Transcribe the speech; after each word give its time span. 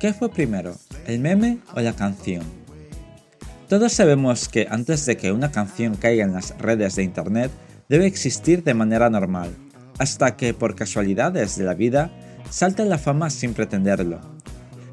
¿Qué 0.00 0.14
fue 0.14 0.30
primero, 0.30 0.76
el 1.06 1.20
meme 1.20 1.58
o 1.76 1.80
la 1.80 1.92
canción? 1.92 2.42
Todos 3.68 3.92
sabemos 3.92 4.48
que 4.48 4.66
antes 4.70 5.04
de 5.04 5.18
que 5.18 5.30
una 5.30 5.52
canción 5.52 5.94
caiga 5.94 6.24
en 6.24 6.32
las 6.32 6.56
redes 6.56 6.96
de 6.96 7.02
Internet, 7.02 7.50
debe 7.86 8.06
existir 8.06 8.64
de 8.64 8.72
manera 8.72 9.10
normal, 9.10 9.50
hasta 9.98 10.38
que 10.38 10.54
por 10.54 10.74
casualidades 10.74 11.58
de 11.58 11.64
la 11.64 11.74
vida 11.74 12.10
salta 12.48 12.86
la 12.86 12.96
fama 12.96 13.28
sin 13.28 13.52
pretenderlo. 13.52 14.22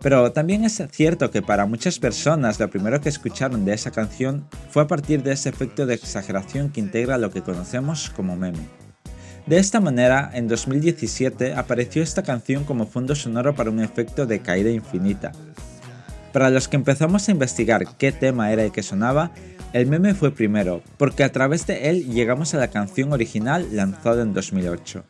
Pero 0.00 0.32
también 0.32 0.64
es 0.64 0.82
cierto 0.90 1.30
que 1.30 1.42
para 1.42 1.66
muchas 1.66 1.98
personas 1.98 2.58
lo 2.58 2.70
primero 2.70 3.02
que 3.02 3.10
escucharon 3.10 3.66
de 3.66 3.74
esa 3.74 3.90
canción 3.90 4.48
fue 4.70 4.84
a 4.84 4.86
partir 4.86 5.22
de 5.22 5.32
ese 5.32 5.50
efecto 5.50 5.84
de 5.84 5.96
exageración 5.96 6.70
que 6.70 6.80
integra 6.80 7.18
lo 7.18 7.30
que 7.30 7.42
conocemos 7.42 8.08
como 8.08 8.36
meme. 8.36 8.83
De 9.46 9.58
esta 9.58 9.78
manera, 9.78 10.30
en 10.32 10.48
2017 10.48 11.54
apareció 11.54 12.02
esta 12.02 12.22
canción 12.22 12.64
como 12.64 12.86
fondo 12.86 13.14
sonoro 13.14 13.54
para 13.54 13.68
un 13.68 13.80
efecto 13.80 14.24
de 14.24 14.40
caída 14.40 14.70
infinita. 14.70 15.32
Para 16.32 16.48
los 16.48 16.66
que 16.66 16.76
empezamos 16.76 17.28
a 17.28 17.32
investigar 17.32 17.84
qué 17.98 18.10
tema 18.10 18.50
era 18.52 18.64
el 18.64 18.72
que 18.72 18.82
sonaba, 18.82 19.32
el 19.74 19.86
meme 19.86 20.14
fue 20.14 20.30
primero, 20.30 20.82
porque 20.96 21.24
a 21.24 21.32
través 21.32 21.66
de 21.66 21.90
él 21.90 22.06
llegamos 22.06 22.54
a 22.54 22.58
la 22.58 22.68
canción 22.68 23.12
original 23.12 23.68
lanzada 23.72 24.22
en 24.22 24.32
2008. 24.32 25.04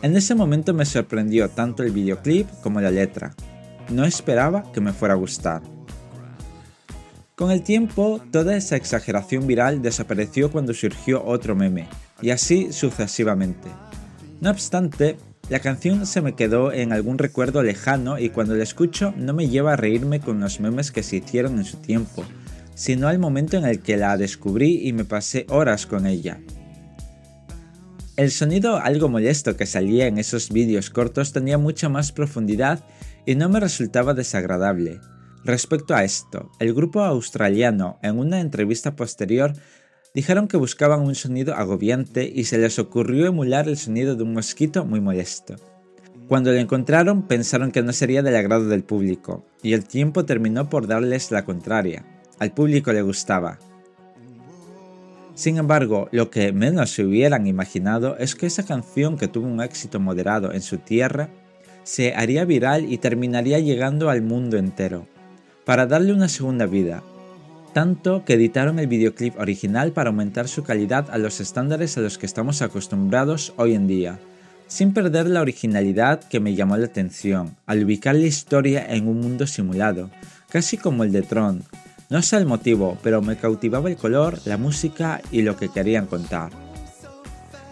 En 0.00 0.16
ese 0.16 0.34
momento 0.34 0.72
me 0.72 0.86
sorprendió 0.86 1.50
tanto 1.50 1.82
el 1.82 1.92
videoclip 1.92 2.48
como 2.62 2.80
la 2.80 2.90
letra. 2.90 3.34
No 3.90 4.04
esperaba 4.04 4.72
que 4.72 4.80
me 4.80 4.94
fuera 4.94 5.14
a 5.14 5.18
gustar. 5.18 5.60
Con 7.34 7.50
el 7.50 7.62
tiempo, 7.62 8.20
toda 8.32 8.56
esa 8.56 8.76
exageración 8.76 9.46
viral 9.46 9.82
desapareció 9.82 10.50
cuando 10.50 10.72
surgió 10.72 11.24
otro 11.24 11.54
meme, 11.54 11.86
y 12.20 12.30
así 12.30 12.72
sucesivamente. 12.72 13.68
No 14.40 14.50
obstante, 14.50 15.16
la 15.48 15.60
canción 15.60 16.06
se 16.06 16.20
me 16.20 16.34
quedó 16.34 16.72
en 16.72 16.92
algún 16.92 17.18
recuerdo 17.18 17.62
lejano 17.62 18.18
y 18.18 18.28
cuando 18.28 18.54
la 18.54 18.62
escucho 18.62 19.14
no 19.16 19.32
me 19.32 19.48
lleva 19.48 19.72
a 19.72 19.76
reírme 19.76 20.20
con 20.20 20.40
los 20.40 20.60
memes 20.60 20.92
que 20.92 21.02
se 21.02 21.16
hicieron 21.16 21.58
en 21.58 21.64
su 21.64 21.78
tiempo, 21.78 22.24
sino 22.74 23.08
al 23.08 23.18
momento 23.18 23.56
en 23.56 23.64
el 23.64 23.80
que 23.80 23.96
la 23.96 24.16
descubrí 24.16 24.86
y 24.86 24.92
me 24.92 25.04
pasé 25.04 25.46
horas 25.48 25.86
con 25.86 26.06
ella. 26.06 26.38
El 28.16 28.30
sonido 28.30 28.76
algo 28.76 29.08
molesto 29.08 29.56
que 29.56 29.64
salía 29.64 30.06
en 30.06 30.18
esos 30.18 30.50
vídeos 30.50 30.90
cortos 30.90 31.32
tenía 31.32 31.56
mucha 31.56 31.88
más 31.88 32.12
profundidad 32.12 32.84
y 33.24 33.36
no 33.36 33.48
me 33.48 33.60
resultaba 33.60 34.12
desagradable. 34.12 35.00
Respecto 35.44 35.94
a 35.94 36.04
esto, 36.04 36.50
el 36.58 36.74
grupo 36.74 37.00
australiano 37.02 37.98
en 38.02 38.18
una 38.18 38.40
entrevista 38.40 38.96
posterior 38.96 39.54
dijeron 40.14 40.48
que 40.48 40.56
buscaban 40.56 41.00
un 41.00 41.14
sonido 41.14 41.54
agobiante 41.54 42.30
y 42.32 42.44
se 42.44 42.58
les 42.58 42.78
ocurrió 42.78 43.26
emular 43.26 43.68
el 43.68 43.76
sonido 43.76 44.16
de 44.16 44.22
un 44.22 44.34
mosquito 44.34 44.84
muy 44.84 45.00
molesto. 45.00 45.56
Cuando 46.28 46.52
lo 46.52 46.58
encontraron 46.58 47.22
pensaron 47.22 47.70
que 47.70 47.82
no 47.82 47.92
sería 47.92 48.22
del 48.22 48.36
agrado 48.36 48.68
del 48.68 48.84
público, 48.84 49.44
y 49.62 49.72
el 49.72 49.86
tiempo 49.86 50.24
terminó 50.24 50.68
por 50.68 50.86
darles 50.86 51.30
la 51.30 51.44
contraria. 51.44 52.04
Al 52.38 52.52
público 52.52 52.92
le 52.92 53.02
gustaba. 53.02 53.58
Sin 55.34 55.56
embargo, 55.56 56.08
lo 56.10 56.30
que 56.30 56.52
menos 56.52 56.90
se 56.90 57.04
hubieran 57.04 57.46
imaginado 57.46 58.16
es 58.18 58.34
que 58.34 58.46
esa 58.46 58.64
canción 58.64 59.16
que 59.16 59.28
tuvo 59.28 59.46
un 59.46 59.62
éxito 59.62 60.00
moderado 60.00 60.52
en 60.52 60.62
su 60.62 60.78
tierra 60.78 61.30
se 61.84 62.12
haría 62.14 62.44
viral 62.44 62.92
y 62.92 62.98
terminaría 62.98 63.58
llegando 63.60 64.10
al 64.10 64.20
mundo 64.20 64.58
entero 64.58 65.06
para 65.64 65.86
darle 65.86 66.12
una 66.12 66.28
segunda 66.28 66.66
vida, 66.66 67.02
tanto 67.78 68.24
que 68.24 68.32
editaron 68.32 68.80
el 68.80 68.88
videoclip 68.88 69.38
original 69.38 69.92
para 69.92 70.10
aumentar 70.10 70.48
su 70.48 70.64
calidad 70.64 71.08
a 71.12 71.16
los 71.16 71.38
estándares 71.38 71.96
a 71.96 72.00
los 72.00 72.18
que 72.18 72.26
estamos 72.26 72.60
acostumbrados 72.60 73.52
hoy 73.56 73.74
en 73.74 73.86
día, 73.86 74.18
sin 74.66 74.92
perder 74.92 75.28
la 75.28 75.42
originalidad 75.42 76.18
que 76.24 76.40
me 76.40 76.56
llamó 76.56 76.76
la 76.76 76.86
atención 76.86 77.54
al 77.66 77.84
ubicar 77.84 78.16
la 78.16 78.26
historia 78.26 78.84
en 78.84 79.06
un 79.06 79.20
mundo 79.20 79.46
simulado, 79.46 80.10
casi 80.48 80.76
como 80.76 81.04
el 81.04 81.12
de 81.12 81.22
Tron. 81.22 81.62
No 82.10 82.20
sé 82.20 82.38
el 82.38 82.46
motivo, 82.46 82.98
pero 83.00 83.22
me 83.22 83.36
cautivaba 83.36 83.88
el 83.88 83.96
color, 83.96 84.40
la 84.44 84.56
música 84.56 85.22
y 85.30 85.42
lo 85.42 85.56
que 85.56 85.68
querían 85.68 86.06
contar. 86.06 86.50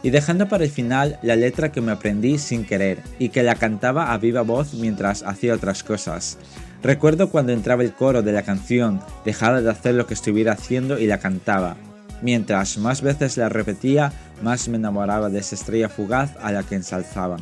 Y 0.04 0.10
dejando 0.10 0.48
para 0.48 0.62
el 0.62 0.70
final 0.70 1.18
la 1.24 1.34
letra 1.34 1.72
que 1.72 1.80
me 1.80 1.90
aprendí 1.90 2.38
sin 2.38 2.64
querer 2.64 3.02
y 3.18 3.30
que 3.30 3.42
la 3.42 3.56
cantaba 3.56 4.12
a 4.12 4.18
viva 4.18 4.42
voz 4.42 4.74
mientras 4.74 5.24
hacía 5.24 5.54
otras 5.54 5.82
cosas, 5.82 6.38
Recuerdo 6.82 7.30
cuando 7.30 7.52
entraba 7.52 7.82
el 7.82 7.92
coro 7.92 8.22
de 8.22 8.32
la 8.32 8.42
canción, 8.42 9.00
dejaba 9.24 9.60
de 9.60 9.70
hacer 9.70 9.94
lo 9.94 10.06
que 10.06 10.14
estuviera 10.14 10.52
haciendo 10.52 10.98
y 10.98 11.06
la 11.06 11.18
cantaba. 11.18 11.76
Mientras 12.22 12.78
más 12.78 13.02
veces 13.02 13.36
la 13.36 13.48
repetía, 13.48 14.12
más 14.42 14.68
me 14.68 14.76
enamoraba 14.76 15.28
de 15.28 15.38
esa 15.38 15.54
estrella 15.54 15.88
fugaz 15.88 16.32
a 16.42 16.52
la 16.52 16.62
que 16.62 16.74
ensalzaban. 16.76 17.40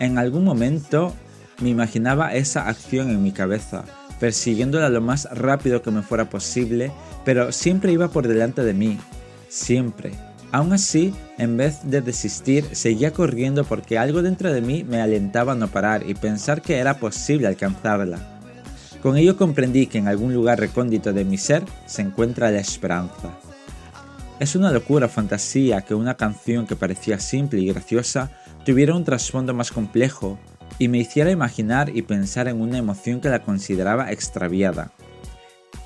En 0.00 0.18
algún 0.18 0.44
momento 0.44 1.14
me 1.60 1.70
imaginaba 1.70 2.34
esa 2.34 2.68
acción 2.68 3.10
en 3.10 3.22
mi 3.22 3.32
cabeza, 3.32 3.84
persiguiéndola 4.18 4.88
lo 4.88 5.00
más 5.00 5.28
rápido 5.32 5.82
que 5.82 5.90
me 5.90 6.02
fuera 6.02 6.28
posible, 6.28 6.92
pero 7.24 7.52
siempre 7.52 7.92
iba 7.92 8.08
por 8.08 8.26
delante 8.26 8.62
de 8.62 8.74
mí, 8.74 8.98
siempre. 9.48 10.12
Aún 10.50 10.72
así, 10.74 11.14
en 11.38 11.56
vez 11.56 11.78
de 11.84 12.02
desistir, 12.02 12.66
seguía 12.72 13.12
corriendo 13.12 13.64
porque 13.64 13.96
algo 13.96 14.20
dentro 14.22 14.52
de 14.52 14.60
mí 14.60 14.84
me 14.84 15.00
alentaba 15.00 15.52
a 15.52 15.56
no 15.56 15.68
parar 15.68 16.02
y 16.06 16.14
pensar 16.14 16.60
que 16.60 16.78
era 16.78 16.98
posible 16.98 17.46
alcanzarla. 17.46 18.31
Con 19.02 19.16
ello 19.16 19.36
comprendí 19.36 19.88
que 19.88 19.98
en 19.98 20.06
algún 20.06 20.32
lugar 20.32 20.60
recóndito 20.60 21.12
de 21.12 21.24
mi 21.24 21.36
ser 21.36 21.64
se 21.86 22.02
encuentra 22.02 22.52
la 22.52 22.60
esperanza. 22.60 23.36
Es 24.38 24.54
una 24.54 24.70
locura 24.70 25.08
fantasía 25.08 25.82
que 25.82 25.94
una 25.94 26.16
canción 26.16 26.66
que 26.66 26.76
parecía 26.76 27.18
simple 27.18 27.60
y 27.60 27.66
graciosa 27.66 28.30
tuviera 28.64 28.94
un 28.94 29.04
trasfondo 29.04 29.54
más 29.54 29.72
complejo 29.72 30.38
y 30.78 30.88
me 30.88 30.98
hiciera 30.98 31.30
imaginar 31.30 31.90
y 31.94 32.02
pensar 32.02 32.46
en 32.48 32.60
una 32.60 32.78
emoción 32.78 33.20
que 33.20 33.28
la 33.28 33.42
consideraba 33.42 34.12
extraviada. 34.12 34.92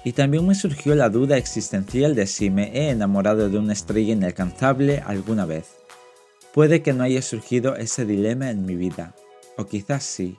Y 0.05 0.13
también 0.13 0.47
me 0.47 0.55
surgió 0.55 0.95
la 0.95 1.09
duda 1.09 1.37
existencial 1.37 2.15
de 2.15 2.27
si 2.27 2.51
me 2.51 2.71
he 2.73 2.91
enamorado 2.91 3.49
de 3.49 3.59
una 3.59 3.73
estrella 3.73 4.13
inalcanzable 4.13 5.03
alguna 5.05 5.47
vez. 5.47 5.67
Puede 6.55 6.83
que 6.83 6.93
no 6.93 7.03
haya 7.03 7.23
surgido 7.23 7.77
ese 7.77 8.05
dilema 8.05 8.51
en 8.51 8.65
mi 8.65 8.77
vida, 8.77 9.15
o 9.57 9.67
quizás 9.67 10.05
sí. 10.05 10.39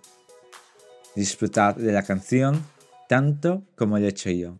Disfrutad 1.18 1.76
de 1.76 1.92
la 1.92 2.04
canción 2.04 2.64
tanto 3.10 3.64
como 3.76 3.98
lo 3.98 4.06
he 4.06 4.10
hecho 4.10 4.30
yo. 4.30 4.60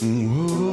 Whoa. 0.00 0.70